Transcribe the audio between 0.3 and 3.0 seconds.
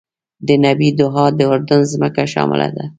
د نبی دعا کې د اردن ځمکه شامله ده.